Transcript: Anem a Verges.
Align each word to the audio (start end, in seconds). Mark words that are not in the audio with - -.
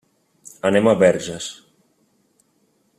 Anem 0.69 0.87
a 0.87 0.95
Verges. 1.03 1.49